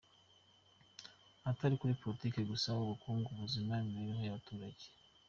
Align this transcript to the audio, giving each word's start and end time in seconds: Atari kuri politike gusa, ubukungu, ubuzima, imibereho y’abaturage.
Atari 1.49 1.75
kuri 1.81 1.99
politike 2.01 2.39
gusa, 2.51 2.69
ubukungu, 2.83 3.27
ubuzima, 3.33 3.73
imibereho 3.83 4.23
y’abaturage. 4.25 4.85